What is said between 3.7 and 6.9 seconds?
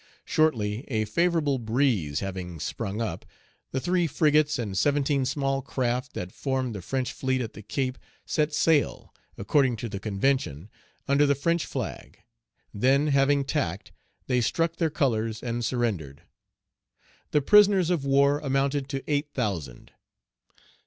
three frigates and seventeen small craft that formed the